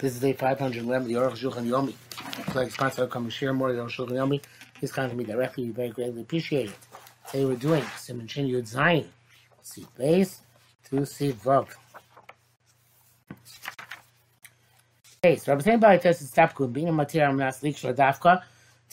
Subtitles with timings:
[0.00, 2.54] This is day 511, the Aruch Shulchan Yomi.
[2.54, 4.40] Like sponsor come share more of the Yomi.
[4.72, 5.64] Please contact me directly.
[5.64, 6.76] We very greatly appreciate it.
[7.30, 9.04] Today we're doing Simon Shin Yud Zayin.
[9.60, 10.40] See base
[10.88, 11.68] to see Vav.
[15.22, 18.40] Okay, so Rabbi Sain Bali Tes is Tapkun, being a material not leak Dafka.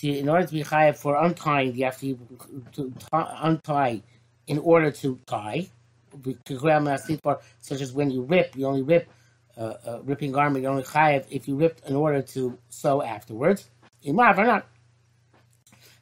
[0.04, 2.20] In order to be high for untying, you have to,
[2.74, 4.02] to untie
[4.48, 5.70] in order to tie.
[7.62, 9.08] Such as when you rip, you only rip
[9.58, 13.70] uh, ripping garment, you only chayev if you ripped in order to sew afterwards.
[14.06, 14.68] Imav or not.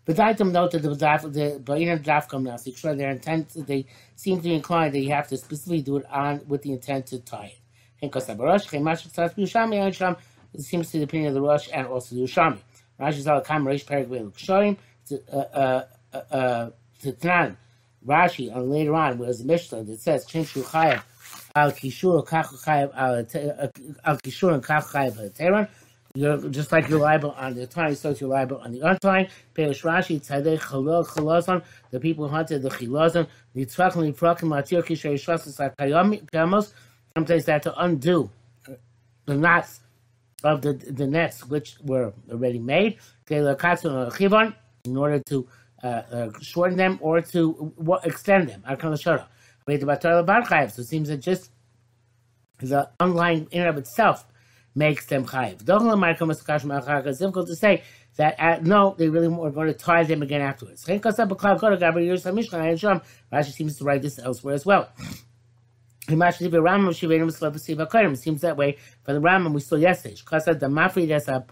[0.06, 4.38] But I them note that the the Ba'inan Dafkam now, so their intent, they seem
[4.38, 7.20] to be inclined that you have to specifically do it on with the intent to
[7.20, 7.60] tie it.
[8.04, 10.16] And Kosabarosh, Chemash Tzat Yushami, and Sham,
[10.54, 12.60] it seems to the opinion of the Rosh and also the Yushami.
[13.00, 13.84] Rashi Zal Kam Reish
[15.32, 16.70] uh, uh,
[17.02, 17.58] to Tnan,
[18.06, 21.02] Rashi, and later on, whereas the Mishnah that says, Chinshu Chayev,
[21.56, 22.24] al kishur
[24.06, 25.70] al kishur and kach chayav
[26.14, 29.30] You're just like you're liable on the tie, so you're liable on the untie.
[29.54, 31.64] Perish Rashi tzadei chalol chalazon.
[31.92, 33.28] The people who hunted the chilazon.
[33.56, 36.74] Nitzvachim niprakim matir kisher yishvasas kayamos.
[37.16, 38.30] Sometimes they had to undo
[39.26, 39.80] the knots
[40.44, 42.98] of the the nets which were already made.
[43.30, 45.48] In order to
[45.84, 48.64] uh, uh, shorten them or to uh, extend them.
[49.68, 51.52] So it seems that just
[52.60, 54.26] the underlying in and of itself
[54.76, 55.62] makes them chayiv.
[57.08, 57.84] It's difficult to say
[58.18, 60.86] that uh, no, they really were going to tie them again afterwards.
[60.86, 61.12] Rashi
[63.52, 64.90] seems to write this elsewhere as well.
[66.08, 66.18] It
[68.18, 70.16] seems that way for the Rambam we saw yesterday.
[70.16, 71.44] the mafri that's a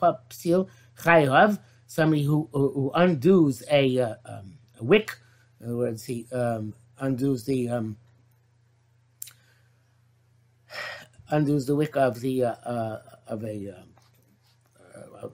[1.00, 5.18] chayav, somebody who, who, who undoes a, uh, um, a wick,
[5.60, 7.98] in other words, he um, undoes the um,
[11.30, 13.90] undoes the wick of the uh, uh, of a um,
[15.24, 15.28] uh,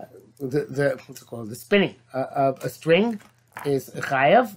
[0.00, 0.06] uh,
[0.40, 1.96] the, the what's it called the spinning
[2.36, 3.20] of a string
[3.66, 4.56] is chayav.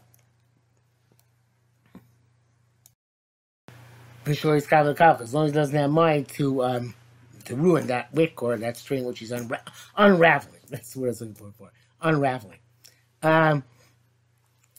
[5.22, 6.96] As long as he doesn't have mind to um,
[7.46, 9.62] to ruin that wick or that string which he's unra-
[9.98, 10.62] unraveling.
[10.70, 11.52] That's what I was looking for.
[11.54, 11.72] for.
[12.02, 12.60] Unraveling.
[13.24, 13.64] Um,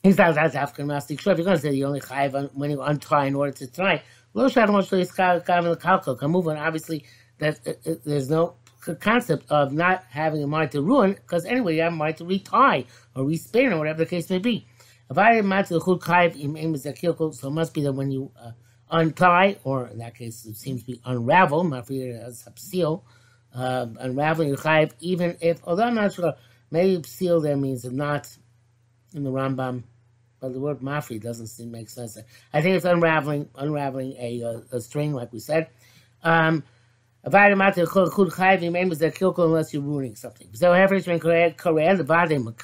[0.03, 1.21] he says that's African mastic.
[1.21, 3.67] Sure, if you're going to say you only chayav when you untie in order to
[3.69, 4.03] tie,
[6.59, 7.05] obviously
[7.39, 8.55] that uh, uh, there's no
[9.01, 12.25] concept of not having a mind to ruin, because anyway, you have a mind to
[12.25, 14.67] retie or respin or whatever the case may be.
[15.11, 15.81] If I didn't mind to the
[17.33, 18.53] so it must be that when you uh,
[18.91, 23.05] untie, or in that case, it seems to be unravel, not for you as seal,
[23.55, 26.35] uh, unraveling your chayiv, even if, although I'm not sure,
[26.71, 28.29] maybe seal there means not
[29.15, 29.85] in the Rambam
[30.41, 32.19] but the word mafri doesn't seem to make sense.
[32.53, 35.69] I think it's unraveling unraveling a, a, a string, like we said.
[36.23, 36.65] Um,
[37.25, 37.77] unless
[39.73, 40.49] you're ruining something.
[40.55, 42.55] So, the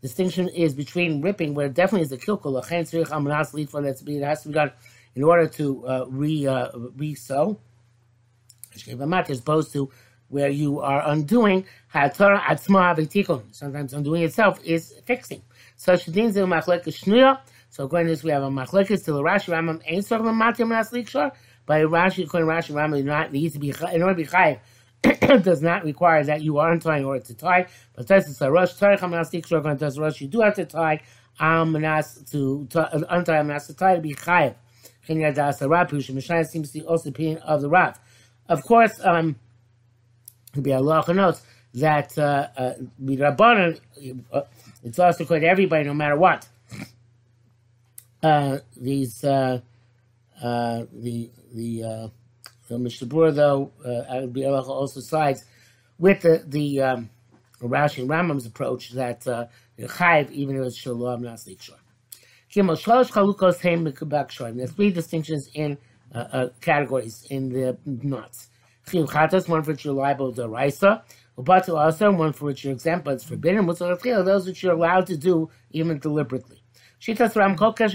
[0.00, 2.56] Distinction is between ripping, where it definitely is the kilkul.
[2.56, 4.72] It has to be done
[5.16, 7.58] in order to uh, re uh, re sew,
[8.76, 9.90] as opposed to
[10.28, 11.64] where you are undoing.
[11.92, 15.42] Sometimes undoing itself is fixing.
[15.76, 17.40] Such things in machlekes shnuya.
[17.70, 20.26] So according to this, we have a machlekes to the Rashi Rambam ain't sort of
[20.28, 21.32] matim.
[21.66, 24.60] By Rashi, according to Rashi Rambam, not needs to be in order to be chayiv.
[25.44, 27.66] does not require that you are untying in order to tie.
[27.94, 28.72] But this is a Rosh.
[28.72, 31.00] Tarich Hamanastik Shor, according to Rosh, you do have to tie
[31.40, 34.56] Amanas to, to untie Amanas to tie to be chayiv.
[35.08, 37.98] Chinyadas Rapush, Mishnah seems to be also opinion of the Rav.
[38.48, 39.36] Of course, um,
[40.54, 41.42] to be Allah notes
[41.74, 42.74] that uh, uh,
[43.16, 43.80] Rabbanan,
[44.32, 44.42] uh,
[44.84, 46.48] it's also to everybody, no matter what.
[48.22, 49.60] Uh, these uh,
[50.42, 52.08] uh, the the uh,
[52.68, 54.26] the Mishnah though uh,
[54.68, 55.44] also sides
[55.98, 57.10] with the the um,
[57.60, 59.46] Rashi and Rambam's approach that uh,
[59.78, 61.60] Chayiv even if it's Shalom Naslik
[63.84, 64.52] Mikabak Shor.
[64.52, 65.78] There's three distinctions in
[66.14, 68.48] uh, uh, categories in the knots.
[68.92, 71.02] Chatas, one for which you're liable to Raisa,
[71.36, 73.66] but also one for which you're exempt, but it's forbidden.
[73.66, 76.62] Those which you're allowed to do even deliberately.
[77.00, 77.52] Shitas Ram.
[77.52, 77.90] According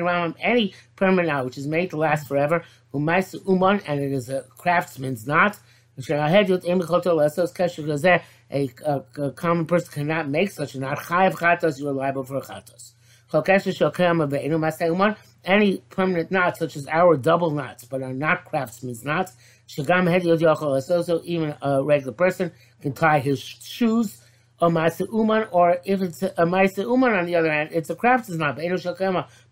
[0.00, 2.62] to Ram, any permanent which is made to last forever,
[2.94, 5.58] Umais Uman, and it is a craftsman's knot.
[5.98, 6.02] A,
[8.84, 10.98] a, a common person cannot make such a knot.
[10.98, 12.92] Chayav chatos, you are liable for chatos.
[15.44, 19.32] Any permanent knots, such as our double knots, but are not craftsman's knots,
[19.68, 20.08] Shagam
[20.90, 24.22] also even a regular person can tie his shoes
[24.60, 27.94] or Maisa Uman, or if it's a Maisa Uman on the other hand, it's a
[27.94, 28.56] craftsman's knot,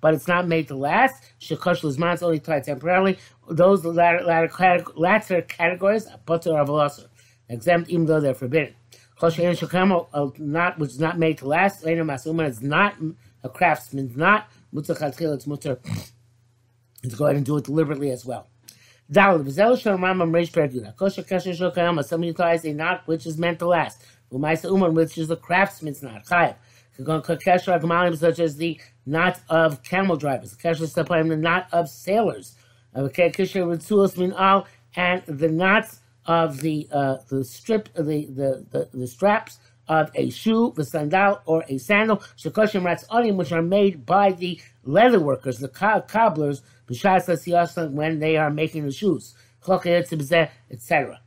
[0.00, 1.22] but it's not made to last.
[1.40, 3.18] Shekosh Lizman, it's only tied temporarily.
[3.50, 7.02] those latter, latter, latter categories, also
[7.50, 8.74] exempt even though they're forbidden.
[9.20, 11.84] Not which is not made to last.
[11.84, 12.96] It's not
[13.44, 15.78] a craftsman's not mutzah It's mutter
[17.02, 18.48] to go ahead and do it deliberately as well.
[19.10, 22.04] Dal v'zel shel Rambam Reish Perek Kosher kasher.
[22.04, 24.02] Some knot which is meant to last.
[24.32, 26.24] Umaisa uman which is a craftsman's knot.
[26.24, 26.56] Chayav.
[26.98, 30.56] Kesher agmalim such as the knot of camel drivers.
[30.56, 32.56] Kesher stepayim the knot of sailors.
[32.96, 34.66] Kesher ritzulos min al
[34.96, 39.58] and the knots of the uh, the strip the, the the the straps
[39.88, 44.32] of a shoe, the sandal, or a sandal, shekoshim rats onim, which are made by
[44.32, 49.34] the leather workers, the cobblers, when they are making the shoes,
[50.70, 51.20] etc.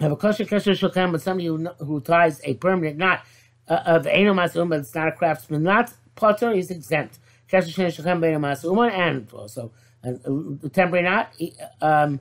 [0.00, 3.24] Have a kosher kosher shulchan, but somebody who, who ties a permanent knot
[3.68, 7.18] uh, of eno masum, but it's not a craftsman knot, potter is exempt.
[7.50, 9.72] Kosher shulchan beino masum, and also
[10.04, 11.32] a, temporary knot,
[11.80, 12.20] um,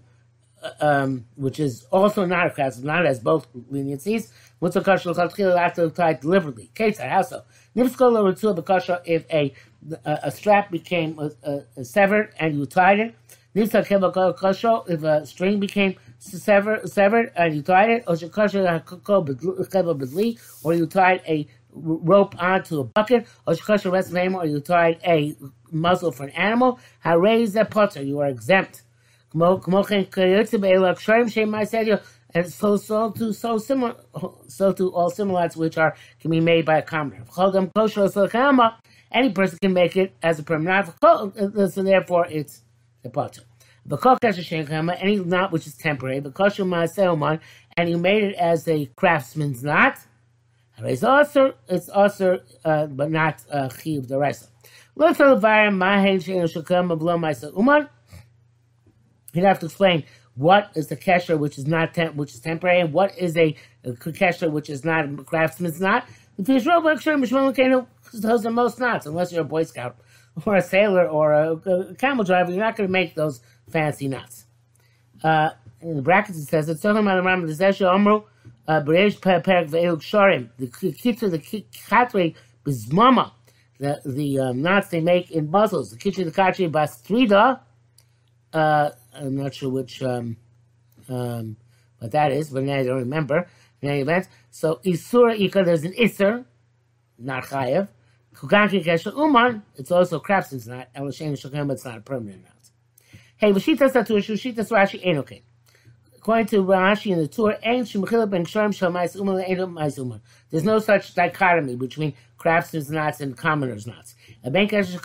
[0.79, 4.31] um, which is also not a craftsman not as both leniencies.
[4.59, 6.71] What's a kosher shulchan have to tie deliberately?
[6.73, 7.43] Case also.
[7.75, 9.53] Nifskola ritzua bekosher if a
[10.05, 11.31] a, a strap became a,
[11.77, 13.15] a, severed and you tied it.
[13.55, 18.15] If a string became severed, severed and you tied it, or
[20.73, 23.53] you tied a rope onto a bucket, or
[24.45, 25.35] you tied a
[25.71, 28.83] muzzle for an animal, raise a potter, you are exempt.
[32.33, 33.95] And so, so to so similar,
[34.47, 37.23] so to all similars which are can be made by a commoner
[39.11, 40.93] any person can make it as a permanent.
[41.01, 41.31] So
[41.83, 42.63] therefore, it's
[43.03, 43.43] the potter.
[43.89, 49.97] Any knot which is temporary, and you made it as a craftsman's knot.
[50.79, 54.49] It's also it's also uh, but not uh, the rest.
[54.95, 55.19] Let's
[59.33, 60.03] You'd have to explain
[60.35, 63.55] what is the kesher which is not temp, which is temporary, and what is a,
[63.83, 66.07] a kesher which is not a craftsman's knot.
[66.37, 69.97] If you those are most knots, unless you're a Boy Scout
[70.45, 74.07] or a sailor or a, a camel driver, you're not going to make those fancy
[74.07, 74.45] knots.
[75.23, 75.49] Uh,
[75.81, 78.23] in the brackets it says, it's talking about the Rambam, the Zesha Omru,
[78.67, 82.35] uh, Beresh Perek Ve'iluk Shorim, the Kitzer, the Katre,
[82.65, 83.31] Bizmama,
[83.79, 87.59] the, the um, knots they make in muzzles, the Kitzer, the Katre, Bastrida,
[88.53, 90.37] uh, I'm not sure which, um,
[91.09, 91.57] um,
[91.99, 93.47] what that is, but now I don't remember.
[93.81, 96.45] In any event, so Isura Ika, there's an Isser,
[97.19, 97.89] not Chayev,
[98.35, 102.53] Kuganki Kesha Uman, it's also craftsman's knot, Elishain Shokem, but it's not a permanent knot.
[103.37, 105.41] Hey, Vashita Satur, Shushita Rashi Enokin.
[106.15, 109.99] According to Rashi in the Ben Sharm Shalmais Uman Ein Mais.
[110.49, 114.15] There's no such dichotomy between craftsman's knots and commoner's knots.
[114.43, 114.95] A Ben Kesha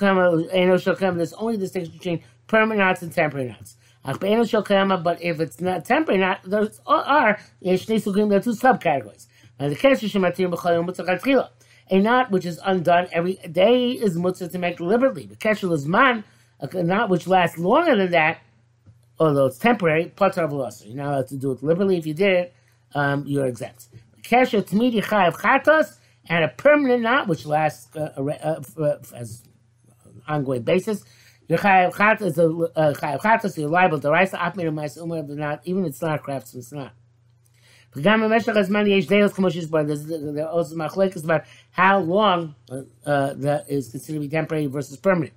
[0.53, 3.77] Eno Shokem, there's only distinction between permanent knots and temporary knots.
[4.05, 4.23] But
[5.23, 9.27] if it's not temporary knot, there are, there are two subcategories.
[9.59, 11.49] The Kesha Shematir B'chalim Mutzach
[11.93, 15.27] a knot which is undone every day is mutzah to make deliberately.
[15.27, 16.25] The kesher is man,
[16.61, 18.41] a knot which lasts longer than that,
[19.19, 21.99] although it's temporary, patar of You're not allowed to do it deliberately.
[21.99, 22.55] If you did it,
[22.95, 23.89] um, you're exempt.
[24.17, 29.43] The kesher tmidi chayav chatos, and a permanent knot which lasts uh, uh, uh, as
[30.27, 31.05] ongoing basis.
[31.49, 33.99] You're chayav chatas, chayav uh, liable.
[33.99, 36.93] The rice apmir and mice umar, but not, even it's not crafts, it's not.
[37.95, 40.11] V'gam b'meshach hazman yesh deos kamoshish bar, there's
[40.47, 45.35] also machlekes about how long uh, uh, that is considered to be temporary versus permanent.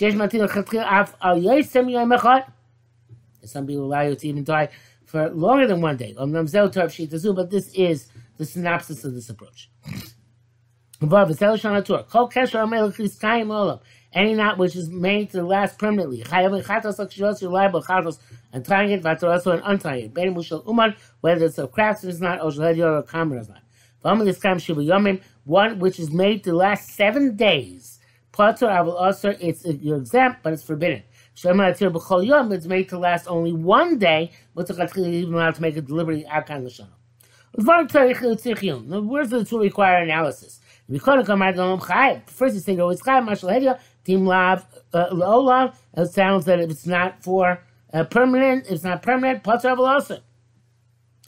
[0.00, 1.42] Af al.
[3.44, 4.68] Some people allow you to even die
[5.04, 6.14] for longer than one day.
[6.16, 9.70] But this is the synopsis of this approach.
[11.00, 11.38] Above.
[11.38, 11.56] Kol
[12.28, 13.80] kesher is olam.
[14.12, 16.22] Any knot which is made to last permanently.
[16.22, 16.62] Reliable,
[18.52, 20.14] and tying it, also and untying it.
[20.66, 23.62] uman, whether it's a craftsman's knot or a commoner's knot.
[25.44, 27.98] One which is made to last seven days.
[28.32, 31.02] Platter, I will also, it's you're exempt, but it's forbidden.
[31.34, 36.64] It's made to last only one day, but even allowed to make it deliberately outcome
[36.64, 36.88] the shana.
[37.52, 40.60] Where's the to require analysis?
[40.88, 44.64] First, you say, no, it's chayv, mashal hedia, tim lav,
[44.94, 47.60] uh, It sounds that if it's not for
[47.92, 50.20] uh, permanent, it's not permanent, potter also.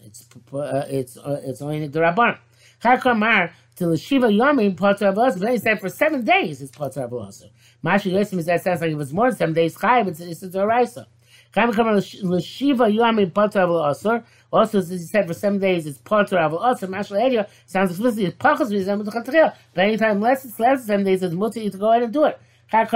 [0.03, 2.39] It's, uh, it's, uh, it's only the rabban.
[2.83, 5.41] Chakamar, to the Shiva Yomim, potter also.
[5.41, 7.51] But he said for seven days, it's potter also.
[7.83, 10.43] Masha Yosim is that sounds like if it's more than seven days, chayv, it's, it's
[10.43, 11.05] a doraisa.
[11.55, 14.23] Chakamar, Shiva Yomim, potter also.
[14.53, 16.87] Also, as he said, for seven days it's potter avol also.
[16.87, 19.55] Mashal area sounds explicitly it's pachas v'zem b'tchatril.
[19.75, 22.25] But anytime less it's less than seven days, it's mutter to go ahead and do
[22.25, 22.39] it.
[22.73, 22.87] Then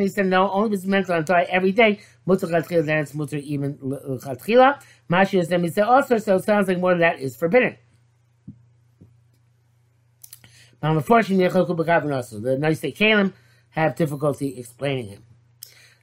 [0.00, 3.14] he said no, only if it's meant to untie every day, mutter chatchila, then it's
[3.14, 4.78] mutter even chatchila.
[5.10, 7.76] Mashi is then he said also, so it sounds like more than that is forbidden.
[10.82, 13.32] Now, unfortunately, the nice day Kalim
[13.70, 15.22] have difficulty explaining him.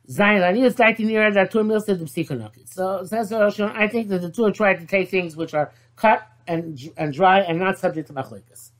[0.09, 2.73] Zayin Lanius Daitinira that two meals said the psikonokit.
[2.73, 6.25] So says I think that the two are trying to take things which are cut
[6.47, 8.71] and and dry and not subject to machlikas.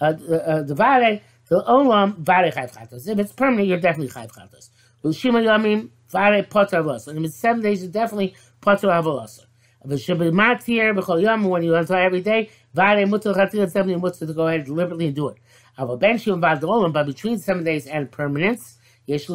[0.00, 3.08] Uh, uh, the vare the olam vare chayv.
[3.08, 4.70] If it's permanent, you're definitely chayv chatos.
[5.14, 7.08] Shima yamim vare potter avos.
[7.08, 8.34] And if it's seven days, you're definitely
[8.64, 9.40] avos.
[9.84, 14.26] But shibbi matir b'chol yom when you untie every day vare mutter chatil seven mutter
[14.26, 15.36] to go ahead deliberately and do it.
[15.78, 18.78] Avo ben shim vad but between seven days and permanence.
[19.10, 19.26] Yesh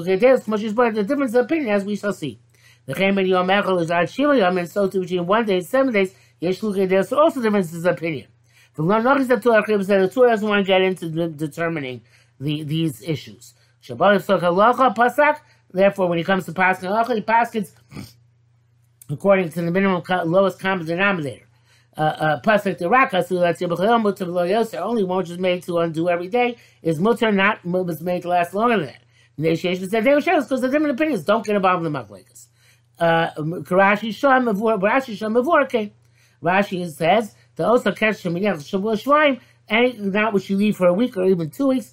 [0.48, 2.40] much is the difference of opinion, as we shall see.
[2.86, 5.66] The Chemen Yom Echel is Ad Shiva Yom, and so too between one day and
[5.66, 8.28] seven days, Yesh Luchedes, also differences of opinion.
[8.76, 12.04] The Nochis the Torah the Torah doesn't want to get into determining
[12.40, 13.54] the, these issues.
[13.84, 15.40] Shabbat Yisok Halacha Pasak,
[15.74, 17.72] therefore, when it comes to Pasak Halacha, he paskins
[19.10, 21.48] according to the minimum lowest common denominator.
[21.98, 26.10] Uh, uh, pasuk the raka, so that's Mutter only one which is made to undo
[26.10, 29.05] every day, is Mutter not was made to last longer than that.
[29.38, 32.48] They were shadows because the different opinions don't get involved in the machlekes.
[32.98, 35.92] Uh, Rashi Sham Rashi Sham Mavorke.
[36.42, 40.94] Rashi says the also catch Sheminach Shavua Shvaim, and not what you leave for a
[40.94, 41.92] week or even two weeks.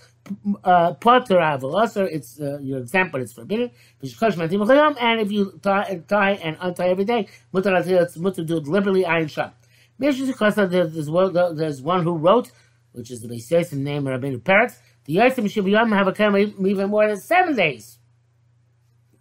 [0.63, 3.73] Uh, Potter Avalosar, it's uh, your example, it's forbidden.
[4.01, 9.03] And if you tie, tie and untie every day, mutar it's mutar do it deliberately.
[9.03, 9.51] Ayin Sham.
[9.99, 12.53] There's one, who wrote,
[12.93, 16.91] which is the Beis name of Rabbeinu Peretz the Yosim Shiviyam have a come even
[16.91, 17.99] more than seven days,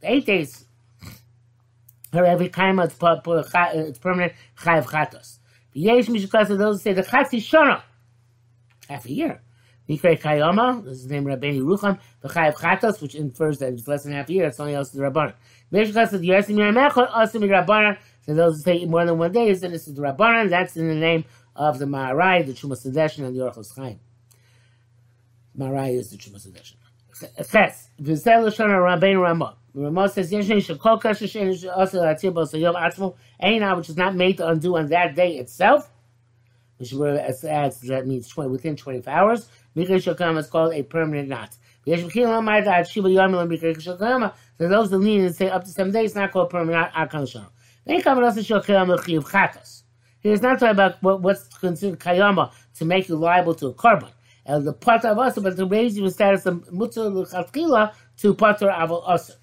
[0.03, 0.65] eight days.
[2.13, 5.39] Or every time it's, permanent chayav chatos.
[5.71, 7.83] The Yesh Mishukasa, those say the chatzi shana,
[8.89, 9.41] half a year.
[9.89, 14.03] Mikre Kayama, this is named Rabbeinu Rucham, the chayav chatos, which infers that it's less
[14.03, 15.33] than half a year, it's only also the Rabbanan.
[15.71, 19.47] Mishukasa, the Yosim Yaramechot, also the Rabbanan, so those who say more than one day,
[19.49, 21.23] is then this is the Rabbanan, that's in the name
[21.55, 22.93] of the Maharai, the Chumas and
[23.35, 23.99] the Orchos Chaim.
[25.55, 26.77] Marai is the Chumas edition.
[27.19, 29.55] Ches, v'zel l'shon Rabbeinu Ramah.
[29.73, 33.15] Ramah says, Yesh shekol kasher shein also latzir bo sayom atzmo,
[33.59, 35.89] now which is not made to undo on that day itself,
[36.77, 41.55] which adds, that means 20, within 24 hours, Mikra Shokama is called a permanent knot.
[41.85, 45.63] Yesh v'chil l'may da'at shiva yom l'mikra Shokama, so those that lean and say up
[45.65, 47.47] to seven days, not called permanent knot, akal shon.
[47.85, 49.83] Then he comes also Shokama l'chiv chatas.
[50.21, 53.73] He is not talking about what, what's considered kayama to make you liable to a
[53.73, 54.11] korban
[54.45, 59.13] and the part of us, but to raise you status of mutzah l'chatchila to aval
[59.13, 59.33] aser.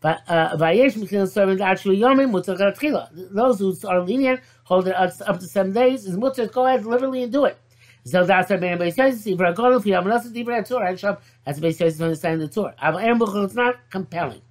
[0.00, 3.34] But uh, vayesh mechil servant actually yomim mutzah l'chatchila.
[3.34, 7.22] Those who are lenient, hold it up to seven days, is mutzah, go ahead literally
[7.22, 7.58] and do it.
[8.04, 9.26] So that's what Ben Beis says.
[9.26, 12.40] If you're going to have another Dibra Torah, and Shab, as Beis says, to understand
[12.40, 12.74] the Torah.
[12.82, 14.42] Aval Aaron Buchel, it's not compelling.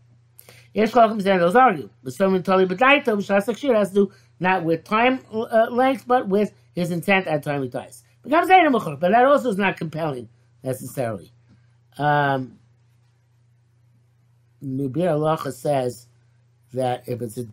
[0.73, 1.89] Yesh Chalkim Zen, those argue.
[2.01, 6.53] But in Tali B'daita, Akshir, has to do not with time uh, length, but with
[6.73, 8.03] his intent at the time he dies.
[8.23, 10.29] But that also is not compelling
[10.63, 11.31] necessarily.
[11.97, 12.59] Um,
[14.63, 16.07] Alacha says
[16.73, 17.47] that if it's a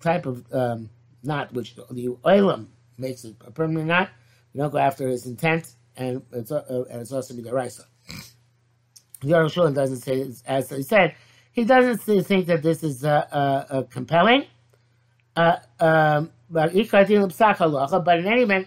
[0.00, 0.90] type of um,
[1.22, 2.66] knot which the oilam
[2.98, 4.10] makes it a permanent knot,
[4.52, 7.84] you don't go after his intent, and it's, uh, and it's also midaraisa.
[9.22, 11.14] Yerushua doesn't say, as he said,
[11.52, 14.44] he doesn't think that this is uh, uh, uh compelling.
[15.36, 18.66] Uh, um, but in any event,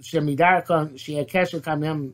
[0.00, 2.12] shemidarkon sheyakesher kamyam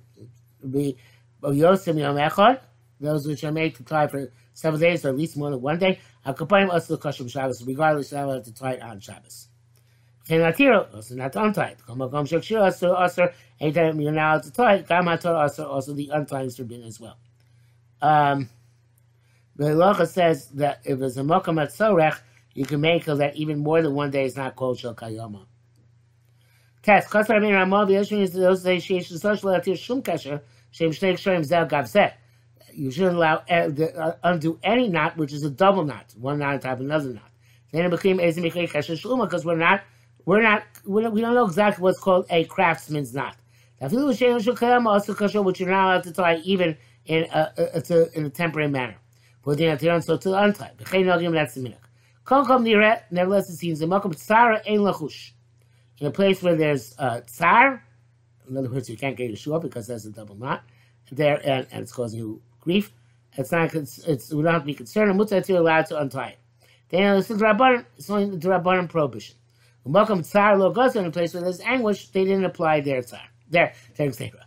[0.69, 0.97] be
[1.43, 2.61] yosim yom echad,
[3.01, 5.79] those which are made to tie for seven days or at least more than one
[5.79, 9.49] day, akapaim also kosher Shabbos, regardless of how to tie it on Shabbos.
[10.29, 11.79] Kenatiro, also not to untie it.
[11.87, 13.29] Kamakom shakshir also, also,
[13.61, 17.17] anytime you're allowed to tie it, gamator also, also the untying is forbidden as well.
[18.03, 18.49] Um,
[19.55, 22.19] the halacha says that if it's a mokam at sorech,
[22.55, 25.47] you can make that even more than one day is not called shal kayama.
[26.87, 27.11] Test.
[27.11, 30.41] Chas Rabbein Ramah v'yeshvin is those say sheyesh l'sosh le'atir shum kasher
[30.71, 32.13] shem shnei.
[32.73, 36.55] You shouldn't allow uh, uh, undo any knot, which is a double knot, one knot
[36.55, 37.29] on top of another knot.
[37.73, 39.83] Then it became ezim michrei kasher shluma because we're not,
[40.27, 43.35] we're not, we don't, we don't know exactly what's called a craftsman's knot.
[43.81, 46.77] Also which you're not allowed to tie even
[47.07, 48.95] in a, it's a, in a temporary manner.
[49.45, 50.71] But the Atiran so to untie.
[50.79, 51.75] That's the minhag.
[52.25, 54.13] Kom nireh, nevertheless it seems, the makom
[54.69, 55.33] ein lachush.
[55.99, 57.83] In a place where there's uh, tsar,
[58.49, 60.63] in other words, you can't get up because there's a double knot
[61.11, 62.93] there, and, and it's causing you grief.
[63.37, 63.75] It's not.
[63.75, 65.11] It's, it's we don't have to be concerned.
[65.11, 66.39] And mutzah you're allowed to untie it.
[66.89, 67.85] Then this is rabbanon.
[67.97, 69.37] It's only the rabbanon prohibition.
[69.85, 72.09] Welcome tsar lo goes in a place where there's anguish.
[72.09, 73.21] They didn't apply their tsar.
[73.49, 74.41] Their tzera.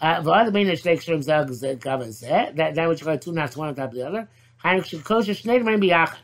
[0.00, 1.48] Uh, v'ad bein shnei kshrim zag
[1.80, 2.74] gava zeh.
[2.74, 4.28] That which you got two knots one on top of the other.
[4.58, 6.18] Heinrich shekosher shnei biyachad.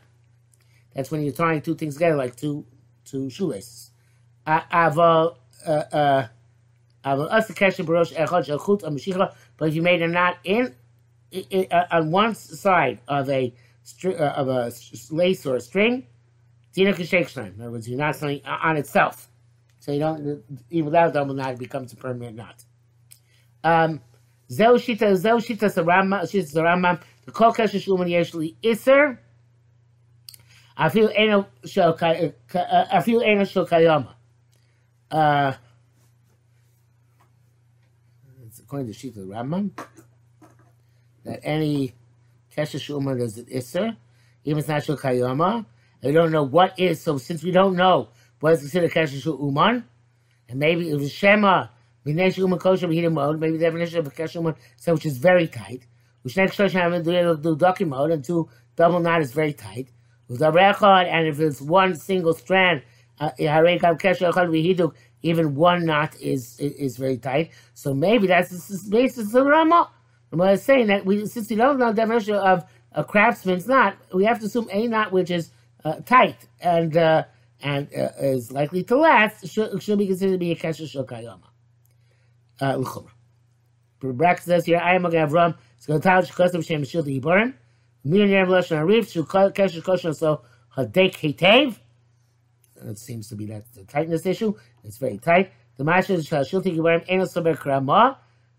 [0.93, 2.65] That's when you're tying two things together like two
[3.05, 3.90] two shoelaces.
[4.47, 6.27] Aval uh uh.
[7.03, 7.47] But
[9.67, 10.75] if you made a knot in,
[11.33, 13.53] uh, on one side of a
[14.03, 14.71] of a
[15.09, 16.05] lace or a string,
[16.73, 19.27] Dina In other words, you're not something on itself.
[19.79, 22.63] So you don't, even without double knot, becomes a permanent knot.
[23.63, 24.01] Um,
[24.51, 31.45] Zeu shita, zeu shita sarama, shita sarama, the kol kasha shuman yeshli shel afil eno
[33.45, 34.13] shel kayama.
[35.11, 35.53] Uh,
[38.59, 39.71] according to the Shita Rambam,
[41.25, 41.93] that any
[42.55, 43.97] Kesha Shuman is an Isser,
[44.45, 45.65] even if it's not Shul Kayama.
[46.01, 49.37] We don't know what is, so since we don't know what is considered Kesha Shul
[49.45, 49.83] Uman,
[50.47, 51.67] and maybe it was Shema,
[52.05, 55.47] Minesh Uman Kosher mode, maybe the definition of a Kesha Uman, so which is very
[55.47, 55.85] tight,
[56.21, 59.89] which next I have to do Ducky mode, and two double knot is very tight.
[60.29, 62.83] With the record, and if it's one single strand,
[65.23, 67.51] even one knot is, is, very tight.
[67.73, 69.89] So maybe that's the basis of the Rama.
[70.31, 73.97] Rama is saying that we, since we don't know the definition of a craftsman's knot,
[74.13, 75.51] we have to assume a knot which is
[75.85, 77.23] uh, tight and uh,
[77.61, 81.41] and uh, is likely to last should, should be considered to be a kesher shokayama.
[82.59, 82.83] Uh,
[83.99, 87.53] Brack says here, I am a Gavram, Skatal Shkosim Shem Shil Yibarim,
[88.03, 90.41] Mir Yer Lashon Arif, Shu Kesher Kosher So
[90.75, 91.77] Hadek Hetev.
[92.81, 94.53] It seems to be that the tightness issue.
[94.83, 95.51] It's very tight.
[95.77, 98.17] The Masha Shilti Gibarim Eno Saber Krama,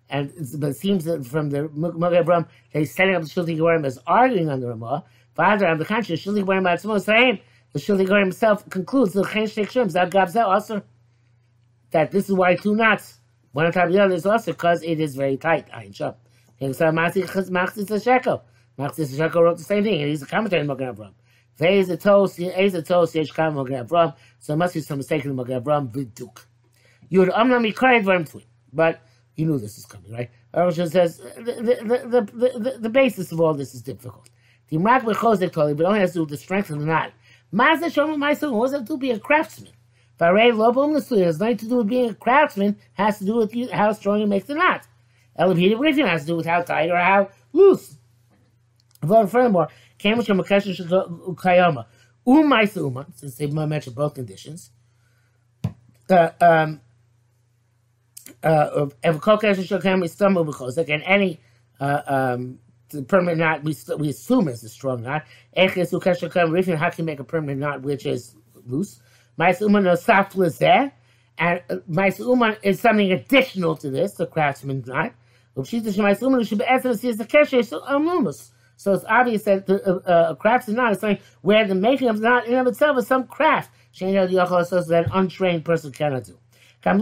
[0.09, 3.99] and but it seems that from the that he's setting up the Shilti Gibarim as
[4.07, 5.05] arguing on the Ramah.
[5.35, 7.41] Father, on the contrary, Shilti Gibarim Batzmo saying
[7.73, 10.83] the Shilti Gibarim himself concludes the Chen Shek Shem Zad Gabzel also
[11.91, 13.19] that this is why two knots
[13.53, 15.69] one on top of the other is also because it is very tight.
[15.71, 16.17] Ayin Shab.
[16.61, 18.43] And so Machzis Shekel.
[18.79, 21.13] Machzis Shekel wrote the same thing, and he's a commentator in Magen Avram.
[21.59, 21.67] So
[24.53, 26.45] it must be some mistake in the Magen Avram Viduk.
[27.09, 28.47] You would amna mikray dvarim tui.
[28.73, 29.01] But
[29.37, 30.31] you knew this is coming, right?
[30.55, 34.31] Arushon says the, the, the, the, the basis of all this is difficult.
[34.69, 37.13] The Imrak bechozek totally, but only has to do with the strength of the knot.
[37.53, 39.73] Mazda shomu ma'asu, what does it do to be a craftsman?
[40.19, 43.71] Varei lobum l'suya has nothing to do with being a craftsman, has to do with
[43.71, 44.87] how strong you make the knot.
[45.39, 47.97] Elevity Rifin has to do with how tight or how loose.
[49.03, 51.87] Furthermore, Kamish and Makasha Kayama.
[52.27, 54.71] Umaisa Uma, since they mentioned both conditions.
[56.09, 56.81] Uh, um,
[58.43, 59.21] uh, and
[61.05, 61.41] any
[61.81, 62.59] uh, um,
[63.09, 65.25] permanent knot we, we assume is a strong knot.
[65.57, 68.37] How can make a permanent knot which is
[68.67, 69.01] loose?
[69.39, 69.57] And
[71.71, 71.77] uh,
[72.19, 75.15] Uman is something additional to this, the craftsman knot.
[75.55, 75.63] So
[78.95, 82.09] it's obvious that the, uh, uh, a craft is not is something where the making
[82.09, 83.71] of not in of itself is some craft.
[83.97, 84.07] The
[84.89, 86.37] that an untrained person cannot do.
[86.83, 86.99] The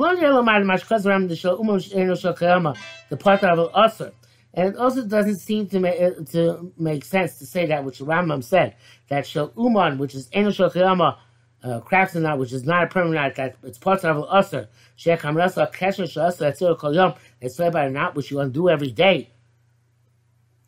[3.19, 4.13] part of usher.
[4.53, 8.01] And it also doesn't seem to make, uh, to make sense to say that which
[8.01, 8.75] Rambam said,
[9.09, 11.17] that Shal Uman, which is Eno Kiyama,
[11.63, 14.69] uh, crafts not, which is not a permanent that it's part of usher.
[14.97, 18.69] Sheikh Hamrasa Kesher Shal Usher, that's Kol Yom, it's by a knot which you undo
[18.69, 19.31] every day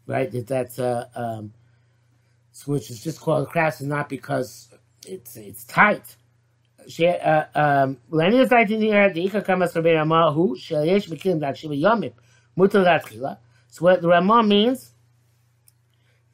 [0.06, 0.30] right?
[0.30, 1.52] That that's uh, um,
[2.66, 4.68] which is just called crass, and not because
[5.06, 6.16] it's it's tight.
[6.98, 7.98] Uh, um,
[13.68, 14.92] so what the Ramah means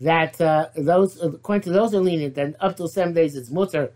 [0.00, 3.92] that uh, those according to those are lenient, then up to seven days it's mutter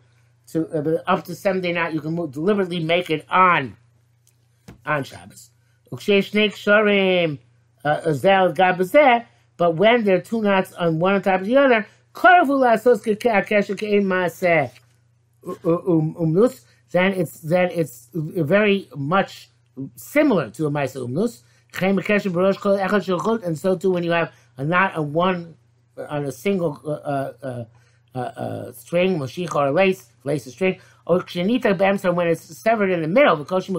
[0.48, 3.76] to uh, up to seven day night you can deliberately make it on
[4.86, 5.50] on Shabbos.
[9.62, 11.86] But when there are two knots on one on top of the other,
[16.90, 19.50] then it's then it's very much
[19.94, 21.42] similar to a Maisa Umnus.
[23.46, 25.54] And so too when you have a knot on one
[25.96, 27.64] on a single uh, uh,
[28.16, 33.06] uh, uh string, moshich or lace, lace a string, or when it's severed in the
[33.06, 33.72] middle, because she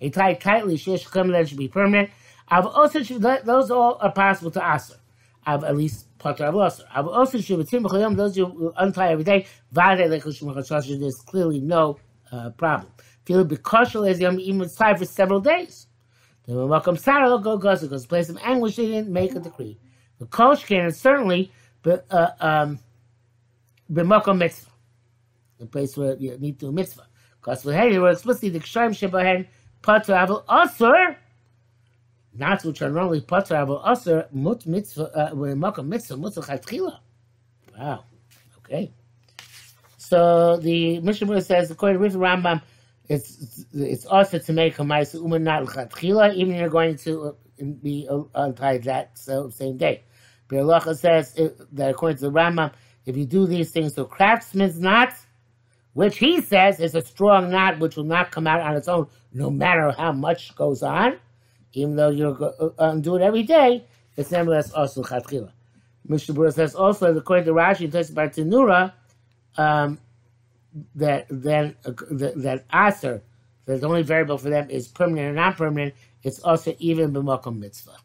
[0.00, 2.10] a tight tightly, she should be permanent.
[2.48, 2.98] I've also
[3.44, 4.96] those all are possible to aser.
[5.44, 6.84] I've at least Potter I've also.
[6.94, 9.46] I've also Shubatim those you untie every day.
[9.72, 10.08] Vade
[11.00, 11.98] There's clearly no
[12.30, 12.92] uh, problem.
[13.24, 15.86] Feel because as Yom even tie for several days.
[16.46, 19.78] Then when welcome Sarah go goes place of anguish they didn't make a decree.
[20.18, 21.52] The Kosh can certainly
[21.82, 22.78] but uh, um
[23.92, 24.70] b'makom mitzvah.
[25.58, 27.06] The place where you need to do mitzvah.
[27.40, 29.46] Because hey, they were explicitly the Kshaim Shebahen
[29.82, 31.16] Potter Avil Asur
[32.34, 36.98] not which are normally potter aber aser mut mitzvah uh, makom mitzvah mutzah chatchila.
[37.78, 38.04] Wow.
[38.58, 38.92] Okay.
[39.98, 42.62] So the Mishnah says according to Rambam,
[43.08, 47.64] it's it's also to make a ma'aser uman not chatchila, even you're going to uh,
[47.82, 50.04] be untied that so same day.
[50.48, 51.34] But says
[51.72, 52.72] that according to the Rambam,
[53.06, 55.26] if you do these things to craftsman's knots,
[55.94, 59.06] which he says is a strong knot which will not come out on its own,
[59.32, 61.18] no matter how much goes on
[61.72, 63.84] even though you're uh, um, do it every day,
[64.16, 65.52] it's nevertheless also chatchila.
[66.06, 68.92] Mishnah Berurah says also, according to Rashi, talks about tenura,
[69.56, 69.98] um,
[70.94, 73.22] that then uh, that, that aser,
[73.66, 75.94] that the only variable for them is permanent or non permanent.
[76.22, 77.96] It's also even b'makom mitzvah.